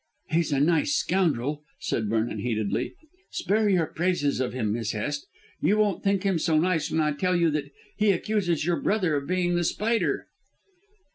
[0.31, 2.95] "He's a nice scoundrel," said Vernon heatedly.
[3.29, 5.27] "Spare your praises of him, Miss Hest.
[5.61, 9.15] You won't think him so nice when I tell you that he accuses your brother
[9.15, 10.25] of being The Spider."